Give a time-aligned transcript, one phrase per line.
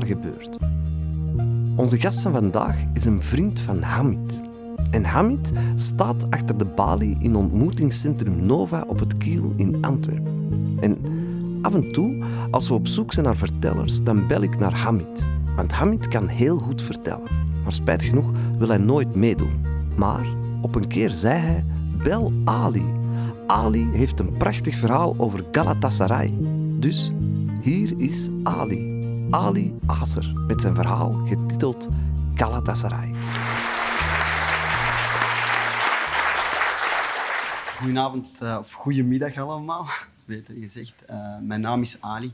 [0.00, 0.58] Gebeurt.
[1.76, 4.42] Onze gast van vandaag is een vriend van Hamid.
[4.90, 10.48] En Hamid staat achter de balie in ontmoetingscentrum Nova op het Kiel in Antwerpen.
[10.80, 10.98] En
[11.62, 15.28] af en toe, als we op zoek zijn naar vertellers, dan bel ik naar Hamid.
[15.56, 17.30] Want Hamid kan heel goed vertellen.
[17.62, 19.64] Maar spijtig genoeg wil hij nooit meedoen.
[19.96, 20.26] Maar
[20.60, 21.64] op een keer zei hij:
[22.02, 22.84] Bel Ali.
[23.46, 26.34] Ali heeft een prachtig verhaal over Galatasaray.
[26.78, 27.12] Dus
[27.60, 28.91] hier is Ali.
[29.32, 31.88] Ali Azer met zijn verhaal getiteld
[32.34, 33.14] Galatasaray.
[37.78, 39.88] Goedenavond uh, of goedemiddag allemaal,
[40.24, 40.94] beter gezegd.
[41.10, 42.32] Uh, mijn naam is Ali.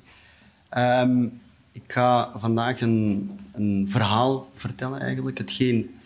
[0.76, 1.40] Um,
[1.72, 5.38] ik ga vandaag een, een, verhaal vertellen, eigenlijk.
[5.38, 5.98] Hetgeen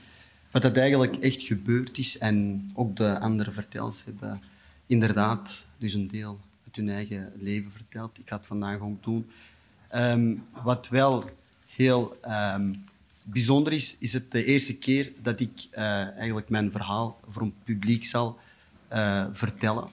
[0.50, 2.18] wat dat eigenlijk echt gebeurd is.
[2.18, 4.42] En ook de andere vertellers hebben
[4.86, 8.18] inderdaad dus een deel uit hun eigen leven verteld.
[8.18, 9.26] Ik ga het vandaag ook doen.
[9.94, 11.24] Um, wat wel
[11.66, 12.16] heel
[12.54, 12.84] um,
[13.22, 15.78] bijzonder is, is het de eerste keer dat ik uh,
[16.16, 18.38] eigenlijk mijn verhaal voor een publiek zal
[18.92, 19.88] uh, vertellen.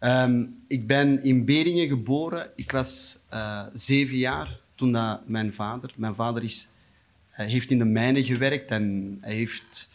[0.00, 2.50] Um, ik ben in Beringen geboren.
[2.56, 5.92] Ik was uh, zeven jaar toen dat mijn vader...
[5.96, 6.68] Mijn vader is,
[7.30, 9.90] heeft in de mijnen gewerkt en hij heeft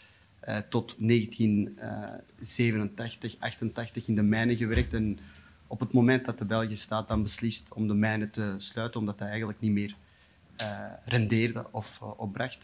[0.69, 4.93] tot 1987, 88 in de mijnen gewerkt.
[4.93, 5.19] En
[5.67, 9.19] op het moment dat de Belgische staat dan beslist om de mijnen te sluiten, omdat
[9.19, 9.95] hij eigenlijk niet meer
[10.61, 10.67] uh,
[11.05, 12.59] rendeerde of uh, opbracht,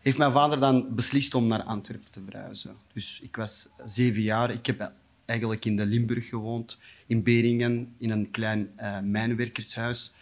[0.00, 2.76] heeft mijn vader dan beslist om naar Antwerpen te verhuizen.
[2.92, 4.50] Dus ik was zeven jaar.
[4.50, 4.92] Ik heb
[5.24, 10.12] eigenlijk in de Limburg gewoond, in Beringen, in een klein uh, mijnwerkershuis.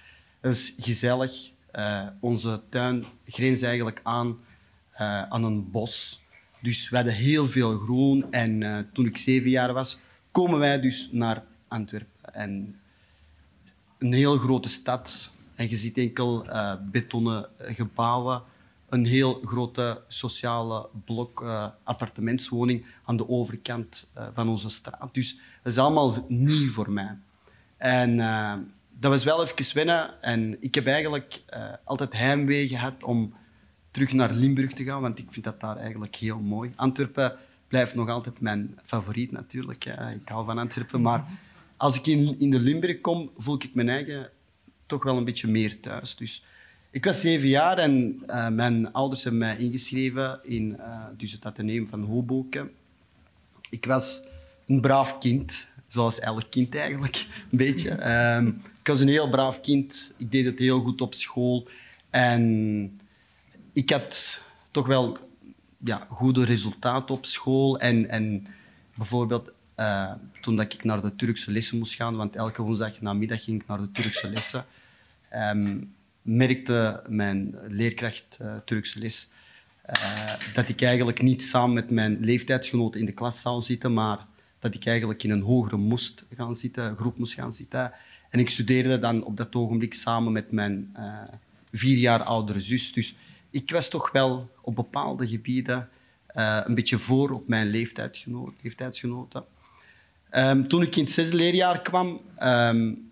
[0.40, 1.50] Dat is gezellig.
[2.20, 4.38] onze tuin grenst eigenlijk aan
[5.28, 6.22] aan een bos.
[6.60, 8.32] Dus we hadden heel veel groen.
[8.32, 9.98] En toen ik zeven jaar was,
[10.30, 12.34] komen wij dus naar Antwerpen.
[12.34, 12.78] En
[13.98, 15.30] een heel grote stad.
[15.54, 18.42] En je ziet enkel uh, betonnen gebouwen.
[18.88, 25.14] Een heel grote sociale blok uh, appartementswoning aan de overkant uh, van onze straat.
[25.14, 27.16] Dus dat is allemaal nieuw voor mij.
[27.76, 28.16] En
[28.98, 30.22] dat was wel even wennen.
[30.22, 31.42] En ik heb eigenlijk
[31.84, 33.34] altijd heimwee gehad om
[33.90, 36.72] terug naar Limburg te gaan, want ik vind dat daar eigenlijk heel mooi.
[36.76, 37.36] Antwerpen
[37.68, 39.84] blijft nog altijd mijn favoriet natuurlijk.
[39.84, 41.24] Ik hou van Antwerpen, maar
[41.76, 44.30] als ik in, in de Limburg kom, voel ik mijn eigen
[44.86, 46.16] toch wel een beetje meer thuis.
[46.16, 46.44] Dus
[46.90, 51.44] ik was zeven jaar en uh, mijn ouders hebben mij ingeschreven in uh, dus het
[51.44, 52.70] ateneum van Hoboken.
[53.70, 54.22] Ik was
[54.66, 57.90] een braaf kind, zoals elk kind eigenlijk, een beetje.
[58.36, 60.14] Um, ik was een heel braaf kind.
[60.16, 61.68] Ik deed het heel goed op school.
[62.10, 63.00] En
[63.72, 65.18] ik had toch wel
[65.84, 67.78] ja, goede resultaten op school.
[67.78, 68.46] En, en
[68.94, 73.44] bijvoorbeeld uh, toen dat ik naar de Turkse lessen moest gaan, want elke woensdag namiddag
[73.44, 74.64] ging ik naar de Turkse lessen,
[75.34, 79.30] um, merkte mijn leerkracht uh, Turkse les
[79.90, 84.26] uh, dat ik eigenlijk niet samen met mijn leeftijdsgenoten in de klas zou zitten, maar
[84.58, 87.92] dat ik eigenlijk in een hogere moest gaan zitten, groep moest gaan zitten.
[88.30, 90.96] En ik studeerde dan op dat ogenblik samen met mijn
[91.72, 92.92] vier jaar oudere zus.
[92.92, 93.14] Dus
[93.50, 95.88] ik was toch wel op bepaalde gebieden
[96.64, 97.68] een beetje voor op mijn
[98.62, 99.44] leeftijdsgenoten.
[100.36, 103.10] Um, toen ik in het zesde leerjaar kwam, um,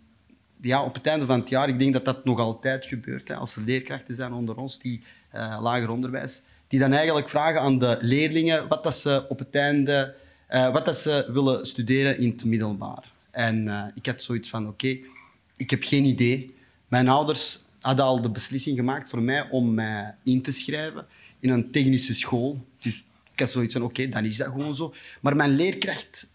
[0.61, 3.35] ja, op het einde van het jaar, ik denk dat dat nog altijd gebeurt, hè,
[3.35, 5.03] als er leerkrachten zijn onder ons, die
[5.35, 9.55] uh, lager onderwijs, die dan eigenlijk vragen aan de leerlingen wat dat ze op het
[9.55, 10.15] einde,
[10.51, 13.13] uh, wat dat ze willen studeren in het middelbaar.
[13.31, 14.99] En uh, ik had zoiets van, oké,
[15.57, 16.55] ik heb geen idee.
[16.89, 21.07] Mijn ouders hadden al de beslissing gemaakt voor mij om mij in te schrijven
[21.41, 22.67] in een technische school.
[22.83, 24.95] Dus ik had zoiets van, oké, dan is dat gewoon zo.
[25.21, 26.31] Maar mijn leerkracht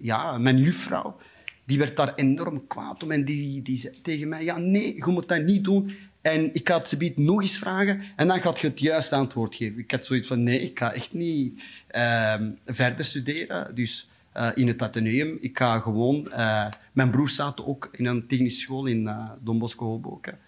[0.00, 1.16] ja, mijn juffrouw,
[1.64, 5.06] die werd daar enorm kwaad om en die, die zei tegen mij, ja, nee, je
[5.06, 5.96] moet dat niet doen.
[6.20, 9.78] En ik ga het nog eens vragen en dan gaat je het juiste antwoord geven.
[9.78, 12.34] Ik had zoiets van, nee, ik ga echt niet uh,
[12.66, 13.74] verder studeren.
[13.74, 16.32] Dus uh, in het ateneum, ik ga gewoon...
[16.32, 20.38] Uh, mijn broer zat ook in een technische school in uh, Don Bosco Hoboken.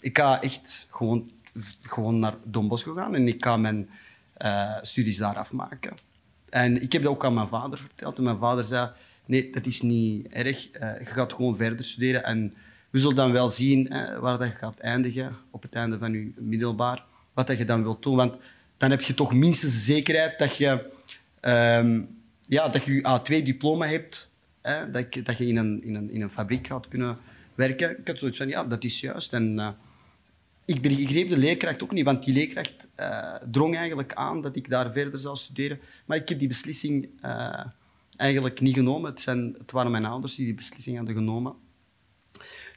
[0.00, 1.30] Ik ga echt gewoon,
[1.82, 3.88] gewoon naar Don Bosco gaan en ik ga mijn
[4.82, 5.92] studies daar afmaken.
[6.50, 8.16] En ik heb dat ook aan mijn vader verteld.
[8.16, 8.90] En mijn vader zei,
[9.26, 10.68] nee, dat is niet erg.
[10.74, 12.24] Uh, je gaat gewoon verder studeren.
[12.24, 12.54] En
[12.90, 16.32] we zullen dan wel zien uh, waar dat gaat eindigen op het einde van je
[16.36, 17.04] middelbaar.
[17.34, 18.16] Wat dat je dan wilt doen.
[18.16, 18.36] Want
[18.76, 20.90] dan heb je toch minstens de zekerheid dat je,
[21.40, 22.08] um,
[22.46, 24.28] ja, dat je je A2-diploma hebt.
[24.92, 27.16] Dat, je, dat je in een, in, een, in een fabriek gaat kunnen
[27.54, 27.98] werken.
[27.98, 29.32] Ik had zoiets van, ja, dat is juist.
[29.32, 29.68] En, uh,
[30.68, 34.70] ik begreep de leerkracht ook niet, want die leerkracht uh, drong eigenlijk aan dat ik
[34.70, 35.80] daar verder zou studeren.
[36.06, 37.64] Maar ik heb die beslissing uh,
[38.16, 39.10] eigenlijk niet genomen.
[39.10, 41.54] Het, zijn, het waren mijn ouders die die beslissing hadden genomen.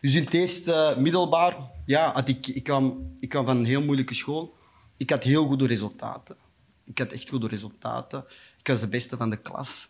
[0.02, 4.14] Dus in het eerste middelbaar, ja, ik, ik, kwam, ik kwam van een heel moeilijke
[4.14, 4.56] school.
[4.98, 6.36] Ik had heel goede resultaten.
[6.84, 8.26] Ik had echt goede resultaten.
[8.60, 9.90] Ik was de beste van de klas.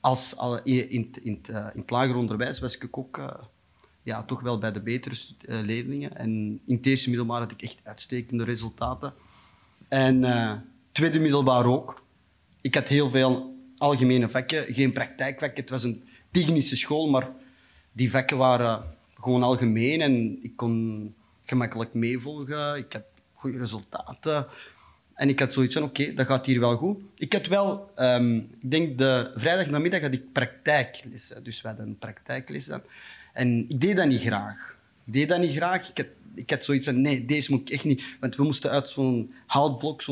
[0.00, 1.40] Als, al, in, in, het, in
[1.74, 3.18] het lager onderwijs was ik ook
[4.06, 5.14] ja, toch wel bij de betere
[5.48, 6.16] uh, leerlingen.
[6.16, 9.14] En in het eerste middelbaar had ik echt uitstekende resultaten.
[9.88, 10.52] En uh,
[10.92, 12.04] tweede middelbaar ook.
[12.60, 15.60] Ik had heel veel algemene vakken, geen praktijkvakken.
[15.60, 17.28] Het was een technische school, maar
[17.92, 18.84] die vakken waren
[19.20, 21.14] gewoon algemeen en ik kon
[21.44, 22.76] gemakkelijk meevolgen.
[22.76, 23.04] Ik had
[23.34, 24.46] goede resultaten.
[25.14, 26.98] En ik had zoiets van, oké, dat gaat hier wel goed.
[27.16, 31.44] Ik had wel, um, ik denk de vrijdag namiddag had ik praktijklessen.
[31.44, 32.82] Dus we hadden praktijklessen.
[33.36, 34.76] En ik deed dat niet graag.
[35.06, 35.88] Ik deed dat niet graag.
[35.88, 38.02] Ik had, ik had zoiets van, nee, deze moet ik echt niet.
[38.20, 40.02] Want we moesten uit zo'n houtblok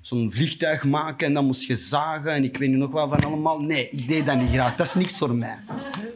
[0.00, 3.24] zo'n vliegtuig maken en dan moest je zagen en ik weet niet nog wel van
[3.24, 3.60] allemaal.
[3.60, 4.76] Nee, ik deed dat niet graag.
[4.76, 5.58] Dat is niks voor mij.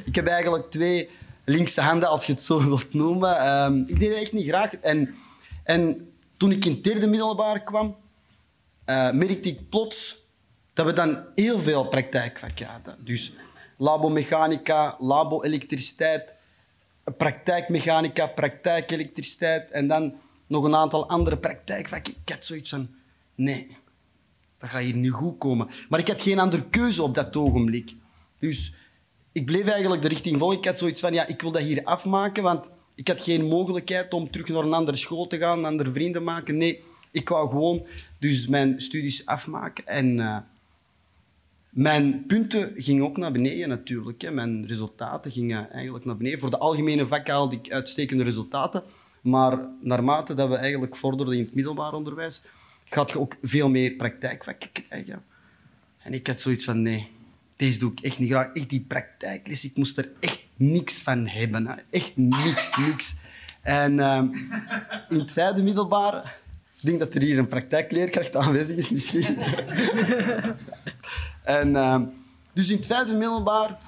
[0.04, 1.08] Ik heb eigenlijk twee
[1.44, 3.48] linkse handen, als je het zo wilt noemen.
[3.64, 4.76] Um, ik deed dat echt niet graag.
[4.76, 5.14] En,
[5.64, 7.96] en toen ik in het derde middelbaar kwam,
[8.86, 10.16] uh, merkte ik plots
[10.74, 12.96] dat we dan heel veel praktijkvakken hadden.
[13.04, 13.32] Dus
[13.76, 16.34] labomechanica, labo-elektriciteit,
[17.16, 20.14] praktijkmechanica, praktijkelektriciteit en dan
[20.46, 22.14] nog een aantal andere praktijkvakken.
[22.24, 22.88] Ik had zoiets van,
[23.34, 23.76] nee,
[24.58, 25.70] dat gaat hier niet goed komen.
[25.88, 27.94] Maar ik had geen andere keuze op dat ogenblik.
[28.38, 28.72] Dus
[29.32, 30.58] ik bleef eigenlijk de richting volgen.
[30.58, 34.12] Ik had zoiets van, ja, ik wil dat hier afmaken, want ik had geen mogelijkheid
[34.12, 36.56] om terug naar een andere school te gaan, andere vrienden maken.
[36.56, 37.86] Nee, ik wou gewoon
[38.18, 39.86] dus mijn studies afmaken.
[39.86, 40.38] En uh,
[41.76, 44.22] mijn punten gingen ook naar beneden natuurlijk.
[44.22, 44.30] Hè.
[44.30, 46.38] Mijn resultaten gingen eigenlijk naar beneden.
[46.38, 48.82] Voor de algemene vakken haalde ik uitstekende resultaten.
[49.22, 52.42] Maar naarmate dat we eigenlijk vorderden in het middelbaar onderwijs,
[52.84, 55.24] gaat je ook veel meer praktijkvakken krijgen.
[55.98, 57.08] En ik had zoiets van, nee,
[57.56, 58.52] deze doe ik echt niet graag.
[58.52, 61.84] Echt die praktijkles, ik moest er echt niks van hebben.
[61.90, 63.14] Echt niks, niks.
[63.62, 64.22] En uh,
[65.08, 66.44] in het vijfde middelbaar
[66.80, 69.38] ik denk dat er hier een praktijkleerkracht aanwezig is, misschien.
[71.46, 72.00] En, uh,
[72.52, 73.78] dus in het vijfde middelbaar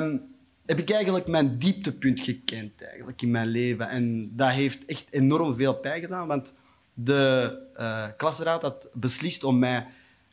[0.00, 0.22] um,
[0.66, 3.88] heb ik eigenlijk mijn dieptepunt gekend eigenlijk, in mijn leven.
[3.88, 6.54] En dat heeft echt enorm veel pijn gedaan, want
[6.94, 9.86] de uh, klasraad had beslist om mij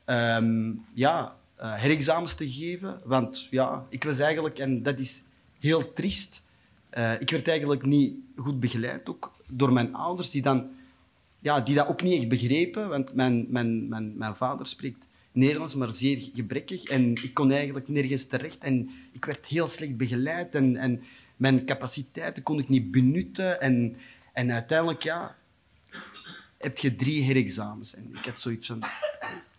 [0.06, 3.02] um, ja, uh, herexamens te geven.
[3.04, 5.24] Want ja, ik was eigenlijk, en dat is
[5.60, 6.42] heel triest,
[6.98, 10.70] uh, ik werd eigenlijk niet goed begeleid ook door mijn ouders, die dan
[11.40, 15.76] ja, die dat ook niet echt begrepen, want mijn, mijn, mijn, mijn vader spreekt Nederlands,
[15.76, 16.84] maar zeer gebrekkig.
[16.84, 18.58] En ik kon eigenlijk nergens terecht.
[18.58, 21.04] En ik werd heel slecht begeleid en, en
[21.38, 23.62] mijn capaciteiten kon ik niet benutten.
[23.62, 23.96] En,
[24.34, 25.36] en uiteindelijk, ja,
[26.58, 27.96] heb je drie herexamens.
[27.96, 28.84] En ik had zoiets van...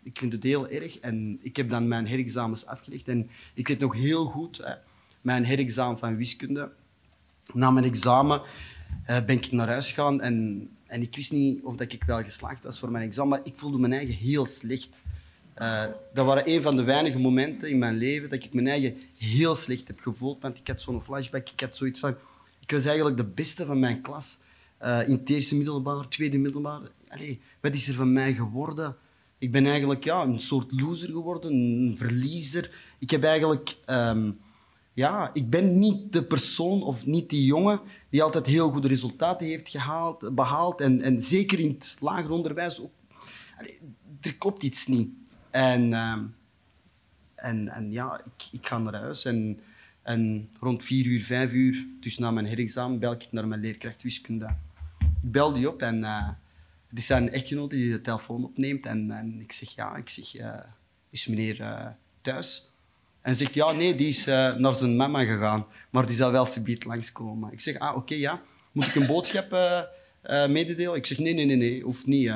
[0.03, 0.99] Ik vind het heel erg.
[0.99, 3.09] En ik heb dan mijn herexamens afgelegd.
[3.09, 4.75] En ik weet nog heel goed, hè,
[5.21, 6.73] mijn herexamen van wiskunde.
[7.53, 8.43] Na mijn examen
[9.11, 12.23] uh, ben ik naar huis gegaan en en ik wist niet of dat ik wel
[12.23, 14.89] geslaagd was voor mijn examen, maar ik voelde mijn eigen heel slecht.
[15.59, 15.85] Uh,
[16.15, 19.55] dat waren een van de weinige momenten in mijn leven dat ik mijn eigen heel
[19.55, 20.43] slecht heb gevoeld.
[20.43, 22.17] Want ik had zo'n flashback, ik had zoiets van...
[22.61, 24.39] Ik was eigenlijk de beste van mijn klas.
[24.83, 26.81] Uh, in het eerste middelbaar, tweede middelbaar.
[27.09, 28.97] Allee, wat is er van mij geworden?
[29.39, 32.71] Ik ben eigenlijk ja, een soort loser geworden, een verliezer.
[32.99, 33.77] Ik heb eigenlijk...
[33.87, 34.39] Um,
[34.95, 39.47] ja, ik ben niet de persoon of niet die jongen die altijd heel goede resultaten
[39.47, 40.81] heeft gehaald, behaald.
[40.81, 42.93] En, en zeker in het lager onderwijs ook.
[44.21, 45.09] er klopt iets niet.
[45.55, 46.19] En, uh,
[47.35, 49.61] en, en ja, ik, ik ga naar huis en,
[50.03, 54.03] en rond vier uur, vijf uur, dus na mijn herexamen, bel ik naar mijn leerkracht
[54.03, 54.47] wiskunde.
[54.99, 56.29] Ik bel die op en uh,
[56.89, 58.87] het is zijn echtgenote die de telefoon opneemt.
[58.87, 60.55] En, en ik zeg, ja, ik zeg, uh,
[61.11, 61.87] is meneer uh,
[62.21, 62.71] thuis?
[63.21, 66.85] En zegt, ja, nee, die is naar zijn mama gegaan, maar die zal wel subiet
[66.85, 67.53] langskomen.
[67.53, 68.43] Ik zeg, ah, oké, ja.
[68.73, 69.51] Moet ik een boodschap
[70.49, 70.95] mededelen?
[70.95, 72.33] Ik zeg, nee, nee, nee, nee, hoeft niet.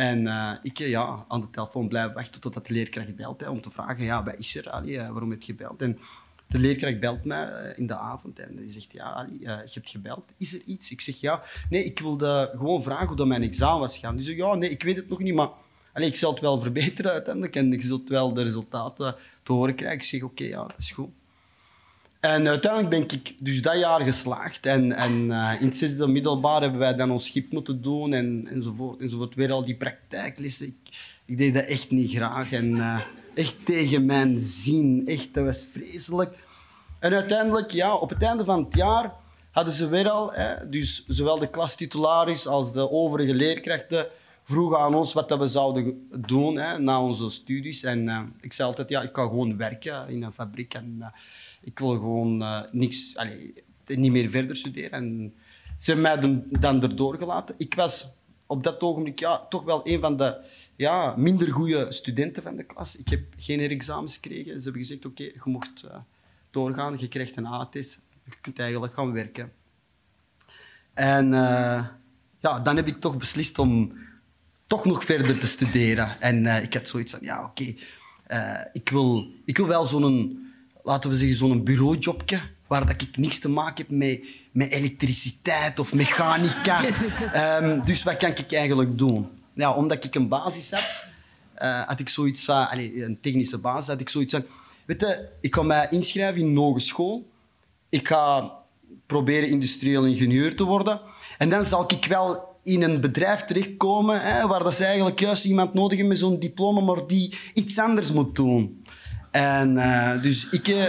[0.00, 3.70] En ik ja, aan de telefoon blijven wachten totdat de leerkracht belt, hè, om te
[3.70, 5.82] vragen, ja, wat is er, Ali, waarom heb je gebeld?
[5.82, 5.98] En
[6.46, 10.24] de leerkracht belt mij in de avond en die zegt, ja, Ali, je hebt gebeld,
[10.36, 10.90] is er iets?
[10.90, 14.16] Ik zeg, ja, nee, ik wilde gewoon vragen hoe dat mijn examen was gaan.
[14.16, 15.48] Die zegt, ja, nee, ik weet het nog niet, maar
[15.92, 19.74] Allee, ik zal het wel verbeteren uiteindelijk en je zult wel de resultaten te horen
[19.74, 19.98] krijgen.
[19.98, 21.10] Ik zeg, oké, ja, dat is goed.
[22.20, 24.66] En uiteindelijk ben ik dus dat jaar geslaagd.
[24.66, 28.46] En, en uh, in het zesde middelbaar hebben wij dan ons schip moeten doen en,
[28.50, 29.34] enzovoort, enzovoort.
[29.34, 30.76] Weer al die praktijklessen.
[31.26, 32.52] Ik, deed dat echt niet graag.
[32.52, 33.00] En uh,
[33.34, 35.02] echt tegen mijn zin.
[35.06, 36.36] Echt, dat was vreselijk.
[36.98, 39.12] En uiteindelijk, ja, op het einde van het jaar
[39.50, 44.06] hadden ze weer al, hè, dus zowel de klastitularis als de overige leerkrachten,
[44.44, 47.82] vroegen aan ons wat we zouden doen hè, na onze studies.
[47.82, 50.74] En uh, ik zei altijd, ja, ik kan gewoon werken in een fabriek.
[50.74, 51.12] En
[51.60, 53.14] ik wil gewoon uh, niks...
[53.86, 54.90] Niet meer verder studeren.
[54.90, 55.34] En
[55.78, 57.54] ze hebben mij dan, dan erdoor gelaten.
[57.58, 58.08] Ik was
[58.46, 60.44] op dat ogenblik ja, toch wel een van de
[60.76, 62.96] ja, minder goede studenten van de klas.
[62.96, 64.56] Ik heb geen examens gekregen.
[64.56, 65.96] Ze hebben gezegd, oké, je mocht uh,
[66.50, 68.00] doorgaan, je krijgt een A-test.
[68.24, 69.52] Je kunt eigenlijk gaan werken.
[70.94, 71.86] En uh,
[72.40, 73.98] ja, dan heb ik toch beslist om
[74.66, 76.20] toch nog verder te studeren.
[76.20, 77.74] En ik had zoiets van, ja, oké,
[78.72, 80.48] ik, wil, ik wil wel zo'n,
[80.82, 84.20] laten we zeggen, zo'n bureaujobje, waar dat ik niks te maken heb met,
[84.52, 86.84] met elektriciteit of mechanica.
[87.62, 89.28] um, dus wat kan ik eigenlijk doen?
[89.52, 91.04] Ja, omdat ik een basis had,
[91.62, 94.44] uh, had ik zoiets van, allez, een technische basis, had ik zoiets van,
[94.86, 97.28] weet je, ik ga mij inschrijven in een hogeschool.
[97.88, 98.52] Ik ga
[99.06, 101.00] proberen industrieel ingenieur te worden.
[101.38, 105.44] En dan zal ik wel in een bedrijf terechtkomen hè, waar dat ze eigenlijk juist
[105.44, 108.79] iemand nodig hebben met zo'n diploma, maar die iets anders moet doen.
[109.30, 110.84] En uh, dus ik uh,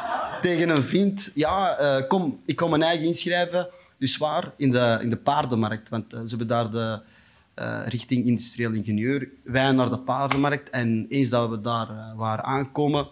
[0.42, 4.98] tegen een vriend, ja, uh, kom, ik kom mijn eigen inschrijven, dus waar, in de,
[5.02, 5.88] in de paardenmarkt.
[5.88, 7.00] Want ze hebben daar de
[7.88, 9.28] richting industrieel ingenieur.
[9.44, 13.08] Wij naar de paardenmarkt en eens dat we daar waren aangekomen,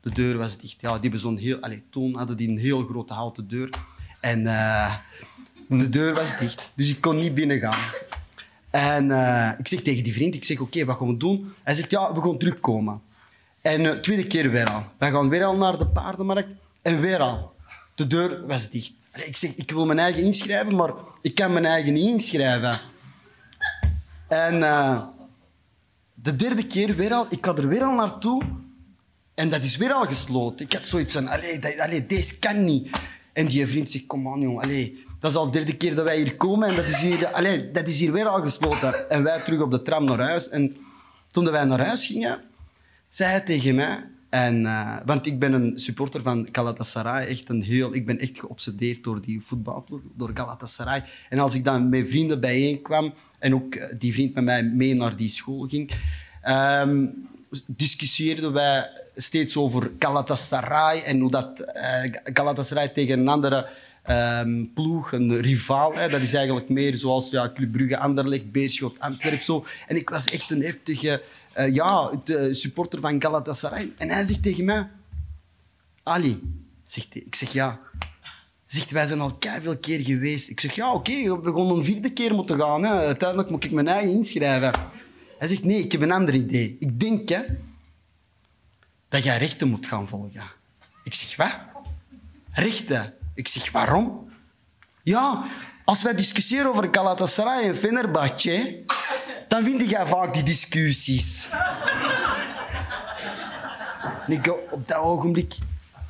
[0.00, 0.80] de deur was dicht.
[0.80, 3.70] Ja, die hebben heel, allez, toen hadden die een heel grote houten deur.
[4.20, 4.44] En
[5.68, 7.80] de deur was dicht, dus ik kon niet binnen gaan.
[8.70, 9.04] En
[9.58, 11.52] ik zeg tegen die vriend, ik zeg, oké, wat gaan we doen?
[11.62, 13.00] Hij zegt, ja, we gaan terugkomen.
[13.62, 14.84] En uh, tweede keer weer al.
[14.98, 16.48] We gaan weer al naar de paardenmarkt
[16.82, 17.54] en weer al.
[17.94, 18.92] De deur was dicht.
[19.12, 22.80] Ik zeg, ik wil mijn eigen inschrijven, maar ik kan mijn eigen niet inschrijven.
[24.28, 25.02] En uh,
[26.14, 28.42] de derde keer weer al, ik ga er weer al naartoe
[29.34, 30.66] en dat is weer al gesloten.
[30.66, 32.90] Ik had zoiets van, allee, allee deze kan niet.
[33.32, 36.04] En die vriend zegt, kom aan, jong, allee, dat is al de derde keer dat
[36.04, 39.10] wij hier komen en dat is hier, allez, dat is hier weer al gesloten.
[39.10, 40.48] En wij terug op de tram naar huis.
[40.48, 40.76] En
[41.28, 42.40] toen wij naar huis gingen,
[43.08, 44.04] zei hij tegen mij...
[44.28, 47.26] En, uh, want ik ben een supporter van Galatasaray.
[47.26, 51.04] Echt een heel, ik ben echt geobsedeerd door die voetbalploeg, door Galatasaray.
[51.28, 54.94] En als ik dan met vrienden bijeenkwam en ook eh, die vriend met mij mee
[54.94, 55.92] naar die school ging,
[56.48, 57.28] um,
[57.66, 63.68] discussieerden wij steeds over Galatasaray en hoe dat uh, Galatasaray tegen een andere
[64.10, 65.94] um, ploeg, een rivaal.
[65.94, 66.08] Hè.
[66.08, 69.42] Dat is eigenlijk meer zoals ja, Club Brugge, Anderlecht, Beerschot, Antwerp.
[69.42, 69.64] Zo.
[69.86, 71.22] En ik was echt een heftige
[71.58, 72.10] uh, ja,
[72.50, 73.92] supporter van Galatasaray.
[73.96, 74.88] En hij zegt tegen mij...
[76.02, 76.42] Ali,
[76.84, 77.22] zegt hij.
[77.22, 77.80] Ik zeg ja.
[78.66, 80.48] Zegt, wij zijn al veel keer geweest.
[80.48, 82.82] Ik zeg, ja, oké, okay, we gaan een vierde keer moeten gaan.
[82.82, 82.90] Hè.
[82.90, 84.72] Uiteindelijk moet ik mijn eigen inschrijven.
[85.38, 86.76] Hij zegt, nee, ik heb een ander idee.
[86.80, 87.40] Ik denk hè,
[89.08, 90.42] dat jij rechten moet gaan volgen.
[91.04, 91.58] Ik zeg, wat?
[92.52, 93.14] Rechten?
[93.38, 94.30] Ik zeg, waarom?
[95.02, 95.44] Ja,
[95.84, 98.84] als wij discussiëren over Galatasaray en Fenerbahce,
[99.48, 101.48] dan win jij vaak die discussies.
[104.26, 105.54] En ik op dat ogenblik...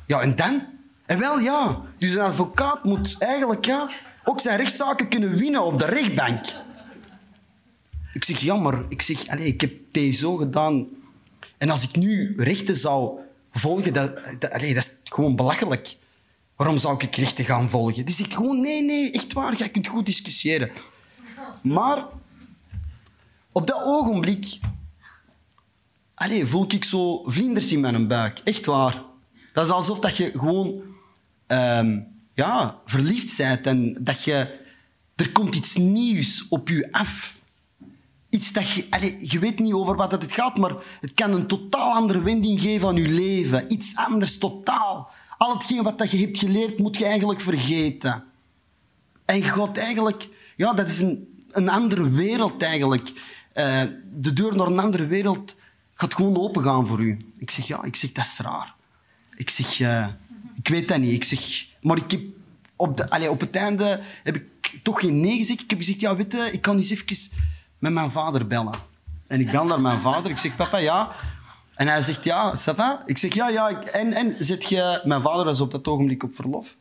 [0.05, 0.67] Ja, en dan?
[1.05, 1.81] En wel, ja.
[1.97, 3.89] Dus een advocaat moet eigenlijk ja,
[4.23, 6.45] ook zijn rechtszaken kunnen winnen op de rechtbank.
[8.13, 8.85] Ik zeg, jammer.
[8.87, 10.87] Ik zeg, allez, ik heb zo gedaan.
[11.57, 13.19] En als ik nu rechten zou
[13.51, 15.97] volgen, dat, dat, dat is gewoon belachelijk.
[16.59, 18.05] Waarom zou ik rechten gaan volgen?
[18.05, 20.71] Die zegt gewoon, nee, nee, echt waar, jij kunt goed discussiëren.
[21.61, 22.05] Maar
[23.51, 24.59] op dat ogenblik
[26.15, 28.39] allez, voel ik zo vlinders in mijn buik.
[28.43, 29.03] Echt waar.
[29.53, 30.81] Dat is alsof dat je gewoon
[31.47, 34.59] um, ja, verliefd bent en dat je...
[35.15, 37.35] Er komt iets nieuws op je af.
[38.29, 38.87] Iets dat je...
[38.89, 42.61] Allez, je weet niet over wat het gaat, maar het kan een totaal andere wending
[42.61, 43.73] geven aan je leven.
[43.73, 45.11] Iets anders, totaal.
[45.39, 48.23] Al hetgeen wat je hebt geleerd, moet je eigenlijk vergeten.
[49.25, 50.29] En gaat eigenlijk...
[50.55, 53.09] Ja, dat is een, een andere wereld eigenlijk.
[53.09, 53.81] Uh,
[54.13, 55.55] de deur naar een andere wereld
[55.93, 57.17] gaat gewoon opengaan voor u.
[57.37, 58.73] Ik zeg, ja, ik zeg, dat is raar.
[59.35, 60.07] Ik zeg, uh,
[60.55, 61.13] ik weet dat niet.
[61.13, 62.21] Ik zeg, maar ik heb
[62.75, 65.61] op, de, allez, op het einde heb ik toch geen nee gezegd.
[65.61, 67.37] Ik heb gezegd, ja, weet ik kan eens even
[67.77, 68.73] met mijn vader bellen.
[69.27, 70.31] En ik bel naar mijn vader.
[70.31, 71.15] Ik zeg, papa, ja,
[71.79, 73.83] en hij zegt, ja, ça Ik zeg, ja, ja.
[73.83, 75.01] En, en zit je...
[75.03, 76.77] Mijn vader was op dat ogenblik op verlof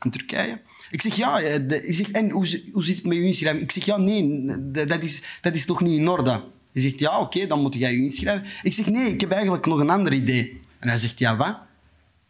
[0.00, 0.60] in Turkije.
[0.90, 1.38] Ik zeg, ja.
[1.40, 3.62] De, ik zeg, en hoe, hoe zit het met je inschrijving?
[3.62, 6.30] Ik zeg, ja, nee, dat is, dat is toch niet in orde?
[6.72, 8.46] Hij zegt, ja, oké, dan moet jij je inschrijven.
[8.62, 10.60] Ik zeg, nee, ik heb eigenlijk nog een ander idee.
[10.78, 11.56] En hij zegt, ja, wat?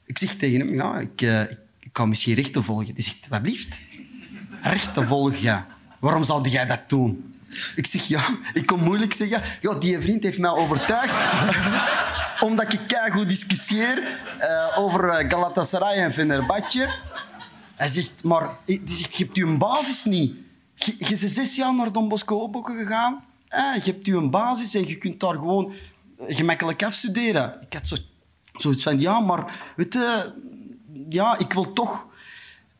[0.07, 1.41] Ik zeg tegen hem, ja, ik, uh,
[1.81, 2.95] ik kan misschien rechten volgen.
[2.95, 3.81] Hij zegt, wat blieft?
[4.62, 5.67] Rechten volgen.
[6.00, 7.31] Waarom zou jij dat doen?
[7.76, 9.42] Ik zeg, ja, ik kon moeilijk zeggen.
[9.61, 11.14] Ja, die vriend heeft mij overtuigd.
[12.42, 13.99] omdat ik goed discussieer
[14.40, 16.94] uh, over eh, Galatasaray en Fenerbahce.
[17.75, 20.35] Hij zegt, maar die zegt, je hebt je basis niet.
[20.75, 23.25] Je, je bent zes jaar naar Don Bosco gegaan.
[23.49, 25.73] Eh, je hebt je een basis en je kunt daar gewoon
[26.18, 27.56] gemakkelijk afstuderen.
[27.61, 27.97] Ik had zo,
[28.52, 30.32] zoiets van, ja, maar weet je,
[31.09, 32.06] ja, ik wil toch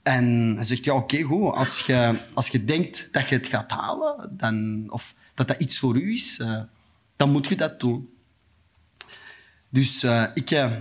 [0.03, 1.55] En hij zegt, ja, oké, goed.
[1.55, 5.79] Als je, als je denkt dat je het gaat halen, dan, of dat dat iets
[5.79, 6.63] voor u is, uh,
[7.17, 8.11] dan moet je dat doen.
[9.69, 10.73] Dus uh, ik uh,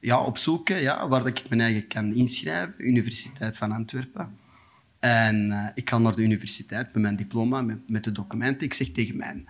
[0.00, 2.86] ja, op zoek ja, waar dat ik mijn eigen kan inschrijven.
[2.86, 4.36] Universiteit van Antwerpen.
[4.98, 8.66] En ik ga naar de universiteit met mijn diploma, met, met de documenten.
[8.66, 9.48] Ik zeg tegen, mijn,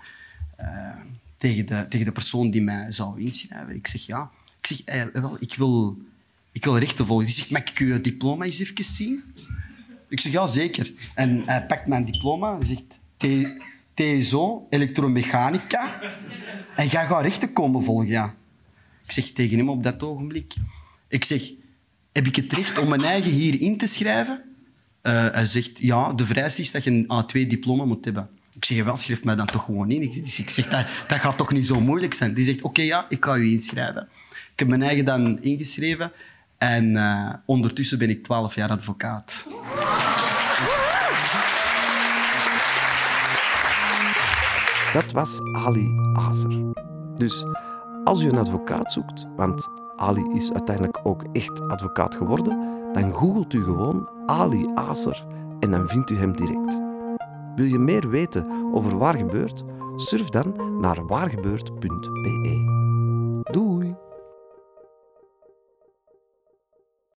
[1.37, 4.31] tegen, de, tegen de persoon die mij zou inschrijven, ik zeg ja,
[4.61, 5.99] ik, zeg, wel, ik wil
[6.57, 7.27] ik wil rechten volgen.
[7.27, 9.23] Die zegt, mag ik uw diploma eens even zien?
[10.09, 10.93] Ik zeg, ja, zeker.
[11.15, 12.99] En hij pakt mijn diploma en zegt,
[13.95, 16.01] TSO, elektromechanica.
[16.77, 18.35] En jij gaat rechten komen volgen, ja.
[19.05, 20.55] Ik zeg tegen hem op dat ogenblik,
[21.09, 21.53] ik zeg,
[22.13, 24.43] heb ik het recht om mijn eigen hier in te schrijven?
[25.03, 28.29] Uh, hij zegt, ja, de vereiste is dat je een A2-diploma moet hebben.
[28.53, 30.03] Ik zeg, wel, schrijf mij dan toch gewoon in.
[30.03, 32.35] Ik zeg, dat, dat gaat toch niet zo moeilijk zijn?
[32.35, 34.09] Die zegt, oké, ja, ik ga u inschrijven.
[34.53, 36.13] Ik heb mijn eigen dan ingeschreven.
[36.59, 39.47] En uh, ondertussen ben ik twaalf jaar advocaat.
[44.93, 46.73] Dat was Ali Azer.
[47.15, 47.45] Dus
[48.05, 52.59] als u een advocaat zoekt, want Ali is uiteindelijk ook echt advocaat geworden,
[52.93, 55.25] dan googelt u gewoon Ali Azer
[55.61, 56.81] en dan vindt u hem direct.
[57.57, 59.65] Wil je meer weten over waar gebeurt?
[59.97, 62.86] Surf dan naar waargebeurt.be.